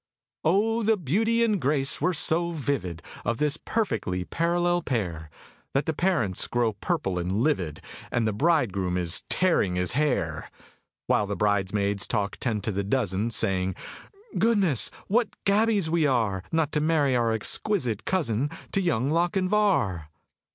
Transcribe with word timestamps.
Oh, 0.43 0.81
the 0.81 0.97
beauty 0.97 1.43
and 1.43 1.61
grace 1.61 2.01
are 2.01 2.11
so 2.11 2.49
vivid 2.53 3.03
Of 3.23 3.37
this 3.37 3.55
perfectly 3.57 4.25
parallel 4.25 4.81
pair, 4.81 5.29
That 5.75 5.85
the 5.85 5.93
parents 5.93 6.47
grow 6.47 6.73
purple 6.73 7.19
and 7.19 7.43
livid, 7.43 7.81
And 8.09 8.25
the 8.25 8.33
bridegroom 8.33 8.97
is 8.97 9.23
tearing 9.29 9.75
his 9.75 9.91
hair; 9.91 10.49
While 11.05 11.27
the 11.27 11.35
bridesmaids 11.35 12.07
talk 12.07 12.37
ten 12.37 12.61
to 12.61 12.71
the 12.71 12.83
dozen, 12.83 13.29
Saying: 13.29 13.75
"Goodness, 14.39 14.89
what 15.07 15.29
gabies 15.45 15.87
we 15.87 16.07
are, 16.07 16.43
Not 16.51 16.71
to 16.71 16.81
marry 16.81 17.15
our 17.15 17.31
exquisite 17.31 18.03
cousin 18.03 18.49
To 18.71 18.81
Young 18.81 19.07
Lochinvar!" 19.07 20.07